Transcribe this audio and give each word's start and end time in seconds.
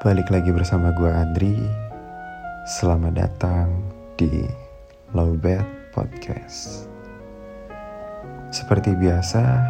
Balik 0.00 0.32
lagi 0.32 0.48
bersama 0.48 0.96
gue 0.96 1.12
Adri. 1.12 1.60
Selamat 2.64 3.20
datang 3.20 3.84
di 4.16 4.48
Lowbed 5.12 5.92
Podcast. 5.92 6.88
Seperti 8.48 8.96
biasa 8.96 9.60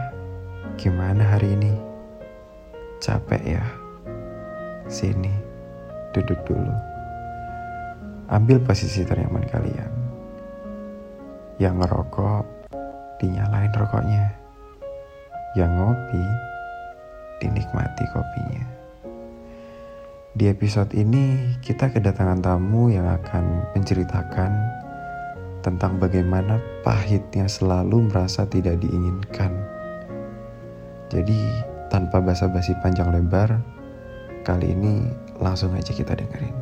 Gimana 0.79 1.35
hari 1.35 1.59
ini? 1.59 1.75
Capek 3.03 3.43
ya? 3.43 3.65
Sini 4.87 5.35
Duduk 6.15 6.39
dulu. 6.47 6.75
Ambil 8.31 8.63
posisi 8.63 9.03
ternyaman 9.03 9.51
kalian. 9.51 9.93
Yang 11.59 11.75
ngerokok 11.75 12.47
Dinyalain 13.19 13.75
rokoknya. 13.75 14.31
Yang 15.59 15.71
ngopi 15.75 16.25
Dinikmati 17.43 18.07
kopinya 18.15 18.80
di 20.31 20.47
episode 20.47 20.95
ini, 20.95 21.59
kita 21.59 21.91
kedatangan 21.91 22.39
tamu 22.39 22.87
yang 22.87 23.03
akan 23.11 23.75
menceritakan 23.75 24.51
tentang 25.59 25.99
bagaimana 25.99 26.63
pahitnya 26.87 27.51
selalu 27.51 28.07
merasa 28.07 28.47
tidak 28.47 28.79
diinginkan. 28.79 29.51
Jadi, 31.11 31.41
tanpa 31.91 32.23
basa-basi 32.23 32.79
panjang 32.79 33.11
lebar, 33.11 33.59
kali 34.47 34.71
ini 34.71 35.11
langsung 35.43 35.75
aja 35.75 35.91
kita 35.91 36.15
dengerin. 36.15 36.55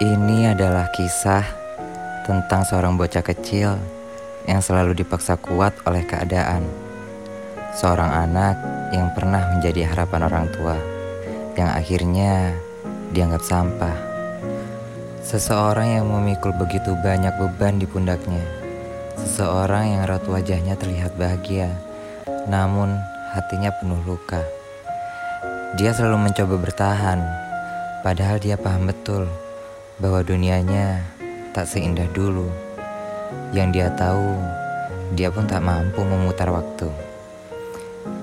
Ini 0.00 0.56
adalah 0.56 0.88
kisah 0.96 1.44
tentang 2.24 2.64
seorang 2.64 2.96
bocah 2.96 3.20
kecil 3.20 3.76
yang 4.48 4.64
selalu 4.64 4.96
dipaksa 4.96 5.36
kuat 5.36 5.76
oleh 5.84 6.08
keadaan. 6.08 6.83
Seorang 7.74 8.30
anak 8.30 8.54
yang 8.94 9.10
pernah 9.18 9.50
menjadi 9.50 9.90
harapan 9.90 10.30
orang 10.30 10.46
tua, 10.54 10.78
yang 11.58 11.74
akhirnya 11.74 12.54
dianggap 13.10 13.42
sampah. 13.42 13.98
Seseorang 15.26 15.98
yang 15.98 16.06
memikul 16.06 16.54
begitu 16.54 16.94
banyak 17.02 17.34
beban 17.34 17.82
di 17.82 17.86
pundaknya. 17.90 18.46
Seseorang 19.18 19.90
yang 19.90 20.02
raut 20.06 20.22
wajahnya 20.22 20.78
terlihat 20.78 21.18
bahagia, 21.18 21.74
namun 22.46 22.94
hatinya 23.34 23.74
penuh 23.82 23.98
luka. 24.06 24.38
Dia 25.74 25.90
selalu 25.90 26.30
mencoba 26.30 26.54
bertahan, 26.54 27.26
padahal 28.06 28.38
dia 28.38 28.54
paham 28.54 28.86
betul 28.86 29.26
bahwa 29.98 30.22
dunianya 30.22 31.02
tak 31.50 31.66
seindah 31.66 32.06
dulu. 32.14 32.46
Yang 33.50 33.68
dia 33.74 33.88
tahu, 33.98 34.38
dia 35.18 35.34
pun 35.34 35.50
tak 35.50 35.66
mampu 35.66 36.06
memutar 36.06 36.54
waktu. 36.54 37.03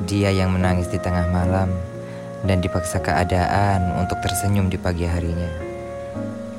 Dia 0.06 0.30
yang 0.30 0.54
menangis 0.54 0.90
di 0.90 1.02
tengah 1.02 1.26
malam 1.30 1.74
dan 2.46 2.62
dipaksa 2.62 3.02
keadaan 3.02 4.02
untuk 4.02 4.22
tersenyum 4.22 4.70
di 4.70 4.78
pagi 4.78 5.06
harinya. 5.06 5.50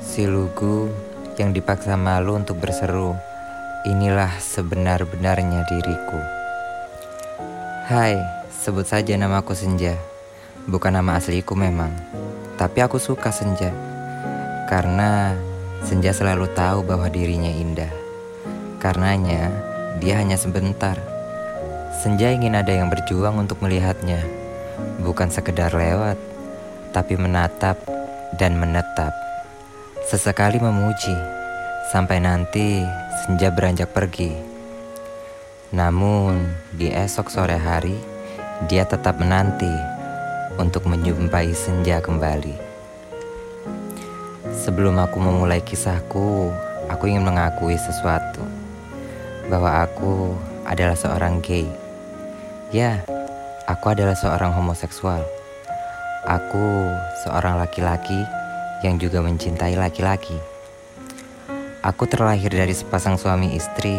Si 0.03 0.27
lugu 0.27 0.91
yang 1.39 1.55
dipaksa 1.55 1.95
malu 1.95 2.35
untuk 2.35 2.59
berseru, 2.59 3.15
inilah 3.87 4.31
sebenar-benarnya 4.39 5.63
diriku. 5.67 6.19
Hai, 7.87 8.19
sebut 8.51 8.87
saja 8.87 9.15
namaku 9.15 9.55
Senja. 9.55 9.95
Bukan 10.63 10.95
nama 10.95 11.19
asliku 11.19 11.55
memang, 11.55 11.91
tapi 12.55 12.79
aku 12.79 12.95
suka 12.99 13.31
Senja. 13.31 13.71
Karena 14.71 15.35
Senja 15.83 16.15
selalu 16.15 16.47
tahu 16.55 16.87
bahwa 16.87 17.11
dirinya 17.11 17.51
indah. 17.51 17.91
Karenanya, 18.79 19.51
dia 19.99 20.19
hanya 20.19 20.39
sebentar 20.39 21.12
Senja 21.93 22.33
ingin 22.33 22.57
ada 22.57 22.73
yang 22.73 22.89
berjuang 22.89 23.37
untuk 23.37 23.61
melihatnya, 23.61 24.25
bukan 25.05 25.29
sekedar 25.29 25.69
lewat, 25.69 26.17
tapi 26.89 27.13
menatap 27.13 27.77
dan 28.41 28.57
menetap. 28.57 29.13
Sesekali 30.09 30.57
memuji, 30.57 31.13
sampai 31.93 32.17
nanti 32.17 32.81
senja 33.23 33.53
beranjak 33.53 33.93
pergi. 33.93 34.33
Namun, 35.69 36.41
di 36.73 36.89
esok 36.89 37.29
sore 37.29 37.61
hari, 37.61 37.97
dia 38.65 38.89
tetap 38.89 39.21
menanti 39.21 39.73
untuk 40.57 40.89
menjumpai 40.89 41.53
senja 41.53 42.01
kembali. 42.01 42.57
Sebelum 44.53 44.97
aku 44.97 45.17
memulai 45.21 45.61
kisahku, 45.61 46.49
aku 46.89 47.03
ingin 47.09 47.25
mengakui 47.25 47.77
sesuatu 47.77 48.41
bahwa 49.49 49.85
aku 49.85 50.33
adalah 50.63 50.95
seorang 50.95 51.43
gay. 51.43 51.82
Ya, 52.73 53.05
aku 53.69 53.93
adalah 53.93 54.17
seorang 54.17 54.49
homoseksual. 54.49 55.21
Aku 56.25 56.89
seorang 57.21 57.61
laki-laki 57.61 58.25
yang 58.81 58.97
juga 58.97 59.21
mencintai 59.21 59.77
laki-laki. 59.77 60.33
Aku 61.85 62.09
terlahir 62.09 62.49
dari 62.49 62.73
sepasang 62.73 63.21
suami 63.21 63.53
istri 63.53 63.93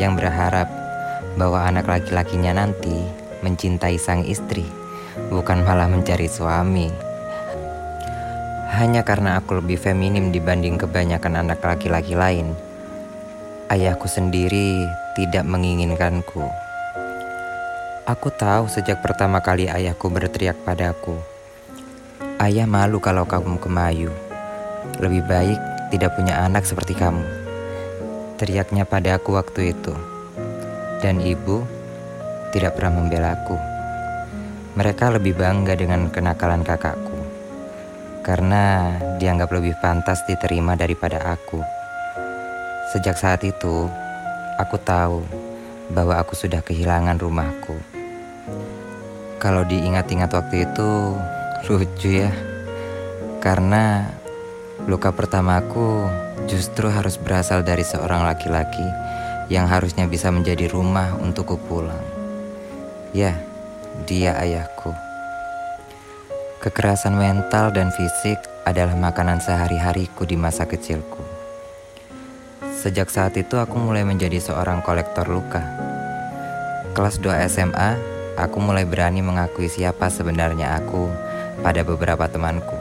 yang 0.00 0.16
berharap 0.16 0.72
bahwa 1.36 1.68
anak 1.68 1.84
laki-lakinya 1.84 2.64
nanti 2.64 2.96
mencintai 3.44 4.00
sang 4.00 4.24
istri, 4.24 4.64
bukan 5.28 5.60
malah 5.60 5.92
mencari 5.92 6.24
suami. 6.24 6.88
Hanya 8.72 9.04
karena 9.04 9.36
aku 9.36 9.60
lebih 9.60 9.76
feminim 9.76 10.32
dibanding 10.32 10.80
kebanyakan 10.80 11.44
anak 11.44 11.60
laki-laki 11.60 12.16
lain, 12.16 12.56
ayahku 13.68 14.08
sendiri 14.08 14.88
tidak 15.12 15.44
menginginkanku. 15.44 16.63
Aku 18.04 18.28
tahu 18.28 18.68
sejak 18.68 19.00
pertama 19.00 19.40
kali 19.40 19.64
ayahku 19.64 20.12
berteriak 20.12 20.60
padaku. 20.60 21.16
Ayah 22.36 22.68
malu 22.68 23.00
kalau 23.00 23.24
kamu 23.24 23.56
kemayu. 23.56 24.12
Lebih 25.00 25.24
baik 25.24 25.56
tidak 25.88 26.12
punya 26.12 26.44
anak 26.44 26.68
seperti 26.68 26.92
kamu. 26.92 27.24
Teriaknya 28.36 28.84
padaku 28.84 29.40
waktu 29.40 29.72
itu. 29.72 29.96
Dan 31.00 31.16
ibu 31.24 31.64
tidak 32.52 32.76
pernah 32.76 33.00
membelaku. 33.00 33.56
Mereka 34.76 35.16
lebih 35.16 35.40
bangga 35.40 35.72
dengan 35.72 36.12
kenakalan 36.12 36.60
kakakku. 36.60 37.16
Karena 38.20 38.92
dianggap 39.16 39.48
lebih 39.48 39.80
pantas 39.80 40.20
diterima 40.28 40.76
daripada 40.76 41.24
aku. 41.24 41.64
Sejak 42.92 43.16
saat 43.16 43.40
itu, 43.48 43.88
aku 44.60 44.76
tahu 44.84 45.43
bahwa 45.92 46.16
aku 46.16 46.32
sudah 46.38 46.64
kehilangan 46.64 47.20
rumahku. 47.20 47.76
Kalau 49.42 49.66
diingat-ingat 49.68 50.32
waktu 50.32 50.64
itu 50.64 51.18
lucu 51.68 52.24
ya. 52.24 52.32
Karena 53.44 54.08
luka 54.88 55.12
pertamaku 55.12 56.08
justru 56.48 56.88
harus 56.88 57.20
berasal 57.20 57.60
dari 57.60 57.84
seorang 57.84 58.24
laki-laki 58.24 58.84
yang 59.52 59.68
harusnya 59.68 60.08
bisa 60.08 60.32
menjadi 60.32 60.68
rumah 60.72 61.12
untukku 61.20 61.60
pulang. 61.68 62.00
Ya, 63.12 63.36
dia 64.08 64.36
ayahku. 64.40 64.96
Kekerasan 66.64 67.20
mental 67.20 67.76
dan 67.76 67.92
fisik 67.92 68.40
adalah 68.64 68.96
makanan 68.96 69.44
sehari-hariku 69.44 70.24
di 70.24 70.40
masa 70.40 70.64
kecilku. 70.64 71.33
Sejak 72.84 73.08
saat 73.08 73.32
itu 73.40 73.56
aku 73.56 73.80
mulai 73.80 74.04
menjadi 74.04 74.36
seorang 74.36 74.84
kolektor 74.84 75.24
luka. 75.24 75.64
Kelas 76.92 77.16
2 77.16 77.48
SMA, 77.48 77.96
aku 78.36 78.60
mulai 78.60 78.84
berani 78.84 79.24
mengakui 79.24 79.72
siapa 79.72 80.12
sebenarnya 80.12 80.76
aku 80.76 81.08
pada 81.64 81.80
beberapa 81.80 82.28
temanku. 82.28 82.76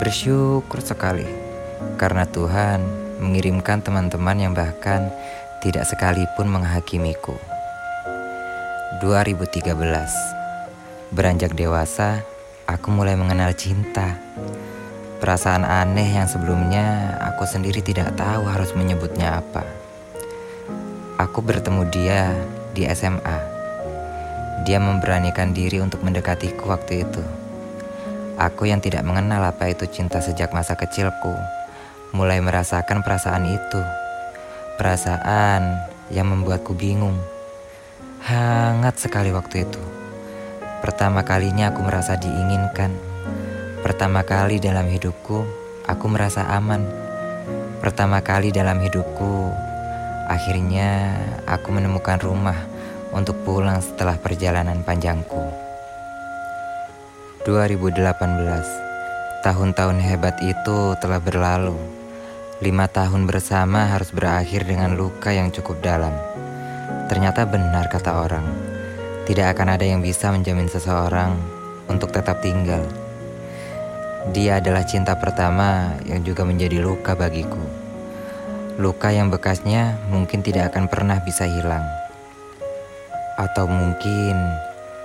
Bersyukur 0.00 0.80
sekali 0.80 1.28
karena 2.00 2.24
Tuhan 2.24 2.80
mengirimkan 3.20 3.84
teman-teman 3.84 4.40
yang 4.40 4.56
bahkan 4.56 5.12
tidak 5.60 5.84
sekalipun 5.84 6.48
menghakimiku. 6.48 7.36
2013 9.04 9.76
Beranjak 11.12 11.52
dewasa, 11.52 12.24
aku 12.64 12.88
mulai 12.96 13.12
mengenal 13.12 13.52
cinta. 13.52 14.16
Perasaan 15.22 15.62
aneh 15.62 16.18
yang 16.18 16.26
sebelumnya 16.26 17.14
aku 17.22 17.46
sendiri 17.46 17.78
tidak 17.78 18.18
tahu 18.18 18.42
harus 18.50 18.74
menyebutnya 18.74 19.38
apa. 19.38 19.62
Aku 21.22 21.38
bertemu 21.46 21.86
dia 21.94 22.34
di 22.74 22.82
SMA 22.90 23.52
dia 24.62 24.78
memberanikan 24.78 25.50
diri 25.50 25.82
untuk 25.82 26.06
mendekatiku 26.06 26.70
waktu 26.70 27.02
itu. 27.02 27.22
Aku 28.38 28.66
yang 28.70 28.78
tidak 28.78 29.02
mengenal 29.02 29.42
apa 29.42 29.74
itu 29.74 29.90
cinta 29.90 30.22
sejak 30.22 30.54
masa 30.54 30.78
kecilku, 30.78 31.34
mulai 32.14 32.38
merasakan 32.38 33.02
perasaan 33.02 33.44
itu. 33.50 33.82
Perasaan 34.78 35.82
yang 36.14 36.30
membuatku 36.30 36.72
bingung. 36.78 37.18
Hangat 38.22 39.02
sekali 39.02 39.34
waktu 39.34 39.66
itu. 39.66 39.82
Pertama 40.80 41.26
kalinya 41.26 41.74
aku 41.74 41.82
merasa 41.82 42.14
diinginkan. 42.14 43.11
Pertama 43.82 44.22
kali 44.22 44.62
dalam 44.62 44.86
hidupku, 44.86 45.42
aku 45.90 46.06
merasa 46.06 46.46
aman. 46.54 46.86
Pertama 47.82 48.22
kali 48.22 48.54
dalam 48.54 48.78
hidupku, 48.78 49.50
akhirnya 50.30 51.18
aku 51.50 51.74
menemukan 51.74 52.22
rumah 52.22 52.54
untuk 53.10 53.34
pulang 53.42 53.82
setelah 53.82 54.14
perjalanan 54.22 54.86
panjangku. 54.86 55.50
2018 57.42 57.98
Tahun-tahun 59.42 59.98
hebat 59.98 60.38
itu 60.38 60.94
telah 61.02 61.18
berlalu 61.18 61.74
Lima 62.62 62.86
tahun 62.86 63.26
bersama 63.26 63.90
harus 63.90 64.14
berakhir 64.14 64.62
dengan 64.62 64.94
luka 64.94 65.34
yang 65.34 65.50
cukup 65.50 65.82
dalam 65.82 66.14
Ternyata 67.10 67.42
benar 67.50 67.90
kata 67.90 68.14
orang 68.14 68.46
Tidak 69.26 69.42
akan 69.58 69.74
ada 69.74 69.82
yang 69.82 69.98
bisa 69.98 70.30
menjamin 70.30 70.70
seseorang 70.70 71.34
untuk 71.90 72.14
tetap 72.14 72.38
tinggal 72.38 73.01
Dia 74.30 74.62
adalah 74.62 74.86
cinta 74.86 75.18
pertama 75.18 75.98
yang 76.06 76.22
juga 76.22 76.46
menjadi 76.46 76.78
luka 76.78 77.18
bagiku 77.18 77.58
Luka 78.78 79.10
yang 79.10 79.34
bekasnya 79.34 79.98
mungkin 80.06 80.46
tidak 80.46 80.70
akan 80.70 80.86
pernah 80.86 81.18
bisa 81.26 81.42
hilang 81.50 81.82
Atau 83.34 83.66
mungkin 83.66 84.38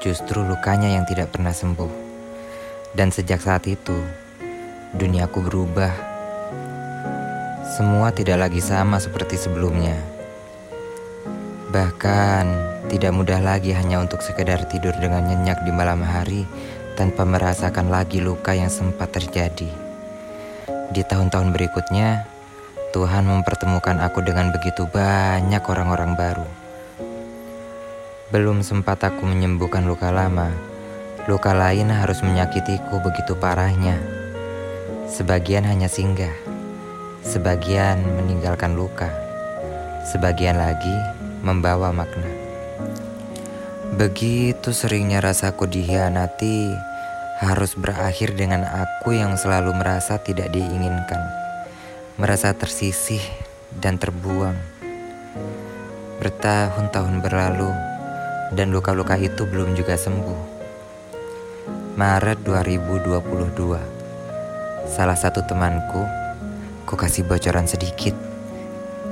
justru 0.05 0.45
lukanya 0.45 0.93
yang 0.93 1.09
tidak 1.09 1.33
pernah 1.33 1.49
sembuh 1.49 2.07
dan 2.97 3.13
sejak 3.13 3.37
saat 3.37 3.69
itu, 3.69 3.93
duniaku 4.97 5.45
berubah. 5.45 5.93
Semua 7.77 8.09
tidak 8.09 8.49
lagi 8.49 8.57
sama 8.57 8.97
seperti 8.97 9.37
sebelumnya. 9.37 9.93
Bahkan, 11.69 12.45
tidak 12.89 13.13
mudah 13.13 13.37
lagi 13.37 13.69
hanya 13.75 14.01
untuk 14.01 14.25
sekedar 14.25 14.65
tidur 14.65 14.97
dengan 14.97 15.29
nyenyak 15.29 15.61
di 15.61 15.69
malam 15.69 16.01
hari 16.01 16.49
tanpa 16.97 17.23
merasakan 17.23 17.93
lagi 17.93 18.17
luka 18.17 18.57
yang 18.57 18.73
sempat 18.73 19.13
terjadi. 19.13 19.69
Di 20.89 21.01
tahun-tahun 21.05 21.53
berikutnya, 21.53 22.25
Tuhan 22.91 23.29
mempertemukan 23.29 24.01
aku 24.01 24.25
dengan 24.25 24.49
begitu 24.49 24.89
banyak 24.89 25.61
orang-orang 25.61 26.17
baru. 26.17 26.49
Belum 28.33 28.65
sempat 28.65 29.05
aku 29.05 29.23
menyembuhkan 29.29 29.85
luka 29.85 30.09
lama, 30.09 30.51
Luka 31.27 31.51
lain 31.51 31.91
harus 31.91 32.23
menyakitiku 32.23 33.03
begitu 33.03 33.35
parahnya. 33.35 33.99
Sebagian 35.11 35.67
hanya 35.67 35.91
singgah, 35.91 36.31
sebagian 37.19 37.99
meninggalkan 38.15 38.79
luka, 38.79 39.11
sebagian 40.07 40.55
lagi 40.55 40.95
membawa 41.43 41.91
makna. 41.91 42.36
Begitu 43.97 44.77
seringnya 44.77 45.25
rasaku 45.25 45.65
dihianati, 45.65 46.69
harus 47.41 47.73
berakhir 47.73 48.37
dengan 48.37 48.61
aku 48.61 49.17
yang 49.17 49.33
selalu 49.41 49.73
merasa 49.73 50.21
tidak 50.21 50.53
diinginkan, 50.53 51.17
merasa 52.21 52.53
tersisih 52.53 53.25
dan 53.73 53.97
terbuang. 53.97 54.53
Bertahun-tahun 56.21 57.25
berlalu, 57.25 57.73
dan 58.53 58.69
luka-luka 58.69 59.17
itu 59.17 59.49
belum 59.49 59.73
juga 59.73 59.97
sembuh. 59.97 60.61
Maret 61.97 62.45
2022 62.45 63.01
Salah 64.85 65.17
satu 65.17 65.41
temanku 65.41 66.05
Ku 66.85 66.93
kasih 66.93 67.25
bocoran 67.25 67.65
sedikit 67.65 68.13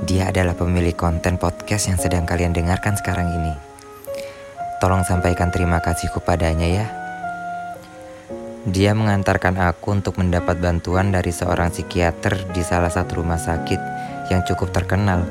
Dia 0.06 0.30
adalah 0.30 0.54
pemilik 0.54 0.94
konten 0.94 1.34
podcast 1.34 1.90
yang 1.90 1.98
sedang 1.98 2.22
kalian 2.22 2.54
dengarkan 2.54 2.94
sekarang 2.94 3.26
ini 3.42 3.75
Tolong 4.76 5.08
sampaikan 5.08 5.48
terima 5.48 5.80
kasih 5.80 6.12
kepadanya 6.12 6.68
ya 6.68 6.86
Dia 8.68 8.92
mengantarkan 8.92 9.56
aku 9.56 9.96
untuk 9.96 10.20
mendapat 10.20 10.60
bantuan 10.60 11.08
dari 11.08 11.32
seorang 11.32 11.72
psikiater 11.72 12.36
di 12.52 12.60
salah 12.60 12.92
satu 12.92 13.24
rumah 13.24 13.40
sakit 13.40 13.80
yang 14.28 14.44
cukup 14.44 14.76
terkenal 14.76 15.24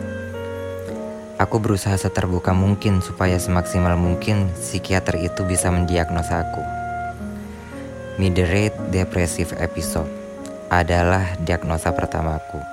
Aku 1.36 1.60
berusaha 1.60 2.00
seterbuka 2.00 2.56
mungkin 2.56 3.04
supaya 3.04 3.36
semaksimal 3.36 4.00
mungkin 4.00 4.48
psikiater 4.56 5.20
itu 5.20 5.44
bisa 5.44 5.68
mendiagnosa 5.68 6.48
aku. 6.48 6.64
Moderate 8.16 8.80
depressive 8.88 9.52
episode 9.60 10.08
adalah 10.72 11.36
diagnosa 11.44 11.92
pertamaku. 11.92 12.64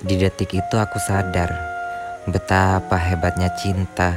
Di 0.00 0.16
detik 0.16 0.56
itu 0.56 0.74
aku 0.80 0.96
sadar 0.96 1.52
betapa 2.24 2.96
hebatnya 2.96 3.52
cinta 3.60 4.16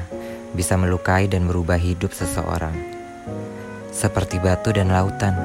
bisa 0.58 0.74
melukai 0.74 1.30
dan 1.30 1.46
merubah 1.46 1.78
hidup 1.78 2.10
seseorang. 2.10 2.74
Seperti 3.94 4.42
batu 4.42 4.74
dan 4.74 4.90
lautan. 4.90 5.38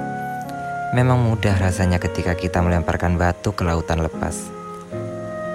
Memang 0.96 1.20
mudah 1.20 1.60
rasanya 1.60 2.00
ketika 2.00 2.32
kita 2.32 2.64
melemparkan 2.64 3.20
batu 3.20 3.52
ke 3.52 3.60
lautan 3.60 4.00
lepas. 4.00 4.48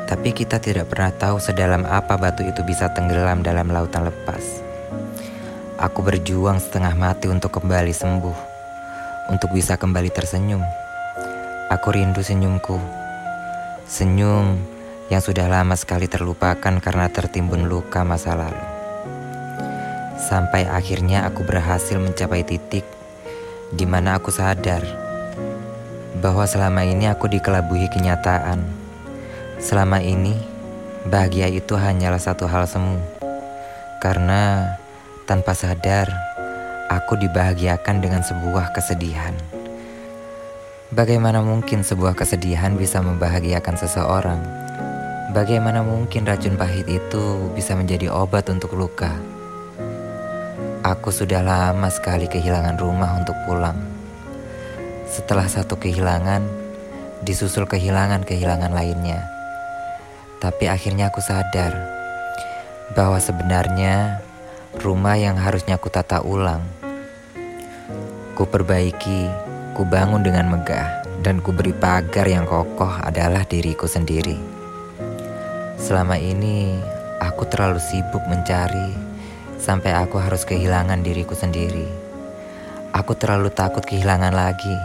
Tapi 0.06 0.30
kita 0.38 0.62
tidak 0.62 0.94
pernah 0.94 1.10
tahu 1.10 1.42
sedalam 1.42 1.90
apa 1.90 2.22
batu 2.22 2.46
itu 2.46 2.62
bisa 2.62 2.94
tenggelam 2.94 3.42
dalam 3.42 3.74
lautan 3.74 4.06
lepas. 4.06 4.62
Aku 5.82 6.06
berjuang 6.06 6.62
setengah 6.62 6.94
mati 6.94 7.26
untuk 7.26 7.58
kembali 7.58 7.94
sembuh 7.94 8.38
untuk 9.28 9.52
bisa 9.52 9.76
kembali 9.76 10.10
tersenyum. 10.10 10.64
Aku 11.68 11.92
rindu 11.92 12.24
senyumku. 12.24 12.80
Senyum 13.88 14.56
yang 15.12 15.20
sudah 15.24 15.48
lama 15.48 15.76
sekali 15.76 16.08
terlupakan 16.08 16.80
karena 16.80 17.08
tertimbun 17.12 17.68
luka 17.68 18.04
masa 18.08 18.36
lalu. 18.36 18.77
Sampai 20.18 20.66
akhirnya 20.66 21.30
aku 21.30 21.46
berhasil 21.46 22.02
mencapai 22.02 22.42
titik 22.42 22.84
di 23.70 23.86
mana 23.86 24.18
aku 24.18 24.34
sadar 24.34 24.82
bahwa 26.18 26.50
selama 26.50 26.82
ini 26.82 27.06
aku 27.06 27.30
dikelabui 27.30 27.86
kenyataan. 27.94 28.66
Selama 29.62 30.02
ini, 30.02 30.34
bahagia 31.06 31.50
itu 31.50 31.78
hanyalah 31.78 32.18
satu 32.18 32.50
hal 32.50 32.66
semu. 32.66 32.98
Karena 34.02 34.74
tanpa 35.30 35.54
sadar, 35.54 36.10
aku 36.90 37.18
dibahagiakan 37.22 38.02
dengan 38.02 38.26
sebuah 38.26 38.74
kesedihan. 38.74 39.34
Bagaimana 40.88 41.44
mungkin 41.44 41.84
sebuah 41.84 42.16
kesedihan 42.16 42.74
bisa 42.74 43.04
membahagiakan 43.04 43.76
seseorang? 43.76 44.42
Bagaimana 45.36 45.84
mungkin 45.84 46.24
racun 46.24 46.56
pahit 46.56 46.88
itu 46.88 47.52
bisa 47.54 47.76
menjadi 47.76 48.08
obat 48.08 48.48
untuk 48.48 48.74
luka? 48.74 49.37
Aku 50.88 51.12
sudah 51.12 51.44
lama 51.44 51.92
sekali 51.92 52.32
kehilangan 52.32 52.80
rumah 52.80 53.20
untuk 53.20 53.36
pulang. 53.44 53.76
Setelah 55.04 55.44
satu 55.52 55.76
kehilangan, 55.76 56.48
disusul 57.28 57.68
kehilangan-kehilangan 57.68 58.72
lainnya. 58.72 59.20
Tapi 60.40 60.72
akhirnya 60.72 61.12
aku 61.12 61.20
sadar 61.20 61.76
bahwa 62.96 63.20
sebenarnya 63.20 64.24
rumah 64.80 65.20
yang 65.20 65.36
harusnya 65.36 65.76
ku 65.76 65.92
tata 65.92 66.24
ulang 66.24 66.64
Ku 68.32 68.48
perbaiki, 68.48 69.28
ku 69.76 69.84
bangun 69.84 70.24
dengan 70.24 70.48
megah, 70.48 71.04
dan 71.20 71.44
ku 71.44 71.52
beri 71.52 71.76
pagar 71.76 72.32
yang 72.32 72.48
kokoh 72.48 72.96
adalah 73.04 73.44
diriku 73.44 73.92
sendiri. 73.92 74.40
Selama 75.76 76.16
ini, 76.16 76.80
aku 77.20 77.44
terlalu 77.50 77.82
sibuk 77.84 78.24
mencari, 78.30 79.07
sampai 79.58 79.94
aku 79.94 80.22
harus 80.22 80.46
kehilangan 80.46 81.02
diriku 81.02 81.34
sendiri. 81.34 81.86
Aku 82.94 83.14
terlalu 83.14 83.54
takut 83.54 83.84
kehilangan 83.84 84.34
lagi, 84.34 84.78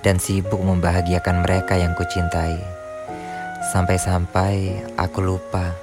dan 0.00 0.16
sibuk 0.16 0.60
membahagiakan 0.60 1.44
mereka 1.44 1.76
yang 1.76 1.92
kucintai. 1.92 2.56
Sampai-sampai 3.70 4.82
aku 4.96 5.20
lupa 5.20 5.76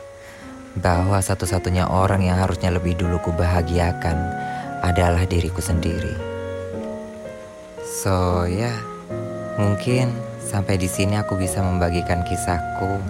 bahwa 0.77 1.21
satu-satunya 1.21 1.89
orang 1.89 2.25
yang 2.25 2.37
harusnya 2.41 2.73
lebih 2.73 2.97
dulu 2.97 3.21
kubahagiakan 3.21 4.17
adalah 4.81 5.25
diriku 5.25 5.61
sendiri. 5.61 6.13
So 7.85 8.45
ya, 8.49 8.73
mungkin 9.57 10.13
sampai 10.41 10.77
di 10.77 10.89
sini 10.89 11.17
aku 11.17 11.37
bisa 11.37 11.61
membagikan 11.61 12.25
kisahku 12.25 13.01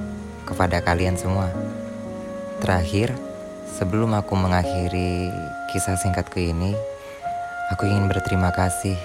kepada 0.47 0.79
kalian 0.83 1.19
semua. 1.19 1.51
Terakhir, 2.63 3.15
sebelum 3.75 4.15
aku 4.15 4.39
mengakhiri 4.39 5.27
kisah 5.75 5.99
singkatku 5.99 6.39
ini, 6.39 6.71
aku 7.75 7.91
ingin 7.91 8.07
berterima 8.07 8.55
kasih 8.55 8.95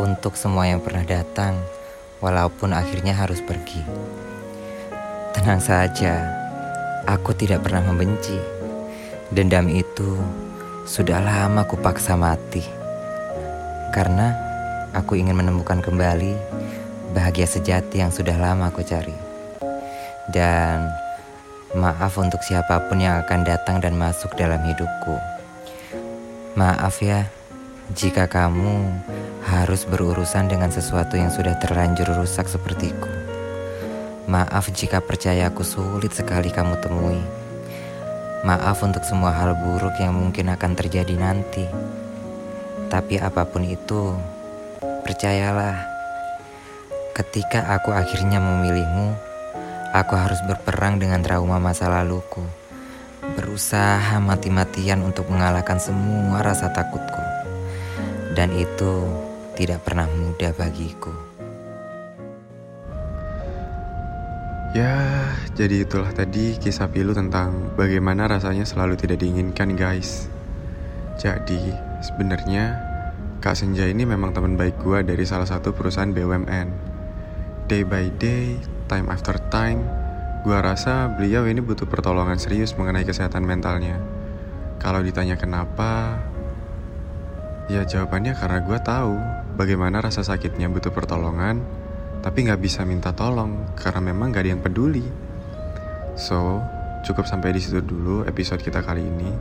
untuk 0.00 0.40
semua 0.40 0.64
yang 0.64 0.80
pernah 0.80 1.04
datang, 1.04 1.60
walaupun 2.24 2.72
akhirnya 2.72 3.12
harus 3.12 3.44
pergi. 3.44 3.84
Tenang 5.36 5.60
saja, 5.60 6.24
aku 7.04 7.36
tidak 7.36 7.60
pernah 7.60 7.84
membenci. 7.84 8.40
Dendam 9.28 9.68
itu 9.68 10.16
sudah 10.88 11.20
lama 11.20 11.68
kupaksa 11.68 12.16
mati. 12.16 12.64
Karena 13.92 14.54
Aku 14.94 15.18
ingin 15.18 15.34
menemukan 15.34 15.82
kembali 15.82 16.38
bahagia 17.10 17.50
sejati 17.50 17.98
yang 17.98 18.14
sudah 18.14 18.38
lama 18.38 18.70
aku 18.70 18.86
cari. 18.86 19.10
Dan 20.30 20.86
maaf 21.74 22.16
untuk 22.22 22.40
siapa 22.40 22.86
pun 22.86 23.02
yang 23.02 23.18
akan 23.26 23.42
datang 23.42 23.82
dan 23.82 23.98
masuk 23.98 24.30
dalam 24.38 24.62
hidupku. 24.62 25.18
Maaf 26.54 27.02
ya, 27.02 27.26
jika 27.90 28.30
kamu 28.30 28.94
harus 29.44 29.82
berurusan 29.84 30.46
dengan 30.46 30.70
sesuatu 30.70 31.18
yang 31.18 31.34
sudah 31.34 31.58
terlanjur 31.58 32.06
rusak 32.14 32.46
sepertiku. 32.46 33.10
Maaf 34.30 34.70
jika 34.70 35.02
percayaku 35.02 35.66
sulit 35.66 36.14
sekali 36.14 36.48
kamu 36.48 36.78
temui. 36.78 37.20
Maaf 38.46 38.80
untuk 38.86 39.02
semua 39.02 39.34
hal 39.34 39.58
buruk 39.58 39.98
yang 39.98 40.14
mungkin 40.14 40.48
akan 40.54 40.72
terjadi 40.78 41.18
nanti. 41.18 41.66
Tapi 42.88 43.18
apa 43.18 43.42
pun 43.44 43.66
itu, 43.66 44.14
Percayalah, 45.04 45.84
ketika 47.12 47.76
aku 47.76 47.92
akhirnya 47.92 48.40
memilihmu, 48.40 49.12
aku 49.94 50.18
harus 50.18 50.42
berperang 50.42 50.98
dengan 50.98 51.22
trauma 51.22 51.62
masa 51.62 51.86
laluku. 51.86 52.42
Berusaha 53.38 54.18
mati-matian 54.18 55.06
untuk 55.06 55.30
mengalahkan 55.30 55.78
semua 55.78 56.42
rasa 56.42 56.74
takutku. 56.74 57.22
Dan 58.34 58.50
itu 58.58 59.06
tidak 59.54 59.86
pernah 59.86 60.10
mudah 60.10 60.50
bagiku. 60.58 61.14
Ya, 64.74 65.30
jadi 65.54 65.86
itulah 65.86 66.10
tadi 66.10 66.58
kisah 66.58 66.90
pilu 66.90 67.14
tentang 67.14 67.70
bagaimana 67.78 68.26
rasanya 68.26 68.66
selalu 68.66 68.98
tidak 68.98 69.22
diinginkan 69.22 69.78
guys. 69.78 70.26
Jadi, 71.14 71.70
sebenarnya 72.02 72.82
Kak 73.38 73.54
Senja 73.54 73.86
ini 73.86 74.02
memang 74.02 74.34
teman 74.34 74.58
baik 74.58 74.82
gue 74.82 75.06
dari 75.06 75.22
salah 75.22 75.46
satu 75.46 75.70
perusahaan 75.70 76.10
BUMN. 76.10 76.93
Day 77.64 77.80
by 77.80 78.12
day, 78.20 78.60
time 78.92 79.08
after 79.08 79.40
time, 79.48 79.80
gue 80.44 80.52
rasa 80.52 81.08
beliau 81.08 81.48
ini 81.48 81.64
butuh 81.64 81.88
pertolongan 81.88 82.36
serius 82.36 82.76
mengenai 82.76 83.08
kesehatan 83.08 83.40
mentalnya. 83.40 83.96
Kalau 84.76 85.00
ditanya 85.00 85.40
kenapa, 85.40 86.20
ya 87.72 87.88
jawabannya 87.88 88.36
karena 88.36 88.60
gue 88.60 88.78
tahu 88.84 89.16
bagaimana 89.56 90.04
rasa 90.04 90.20
sakitnya 90.20 90.68
butuh 90.68 90.92
pertolongan, 90.92 91.64
tapi 92.20 92.44
nggak 92.44 92.60
bisa 92.60 92.84
minta 92.84 93.16
tolong 93.16 93.64
karena 93.80 94.12
memang 94.12 94.28
gak 94.28 94.44
ada 94.44 94.50
yang 94.52 94.60
peduli. 94.60 95.08
So, 96.20 96.60
cukup 97.08 97.24
sampai 97.24 97.56
di 97.56 97.64
situ 97.64 97.80
dulu 97.80 98.28
episode 98.28 98.60
kita 98.60 98.84
kali 98.84 99.08
ini. 99.08 99.32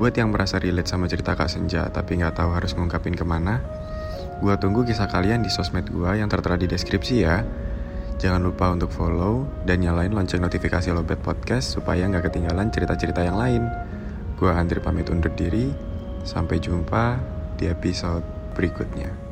Buat 0.00 0.16
yang 0.16 0.32
merasa 0.32 0.56
relate 0.56 0.88
sama 0.88 1.12
cerita 1.12 1.36
Kak 1.36 1.52
Senja 1.52 1.92
tapi 1.92 2.16
nggak 2.24 2.40
tahu 2.40 2.56
harus 2.56 2.72
ngungkapin 2.72 3.12
ke 3.12 3.24
mana, 3.28 3.60
gua 4.40 4.56
tunggu 4.56 4.82
kisah 4.82 5.06
kalian 5.06 5.44
di 5.44 5.52
sosmed 5.52 5.86
gua 5.92 6.16
yang 6.16 6.32
tertera 6.32 6.56
di 6.56 6.66
deskripsi 6.66 7.14
ya. 7.22 7.44
Jangan 8.20 8.40
lupa 8.40 8.68
untuk 8.72 8.92
follow 8.92 9.48
dan 9.64 9.80
nyalain 9.80 10.12
lonceng 10.12 10.44
notifikasi 10.44 10.92
Lobet 10.92 11.20
Podcast 11.20 11.76
supaya 11.76 12.04
nggak 12.08 12.32
ketinggalan 12.32 12.72
cerita-cerita 12.72 13.24
yang 13.24 13.36
lain. 13.36 13.62
Gua 14.40 14.56
Andri 14.56 14.80
pamit 14.80 15.08
undur 15.12 15.32
diri. 15.36 15.68
Sampai 16.20 16.60
jumpa 16.60 17.16
di 17.56 17.68
episode 17.68 18.24
berikutnya. 18.52 19.29